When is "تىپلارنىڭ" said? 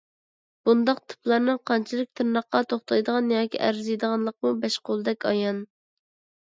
1.13-1.59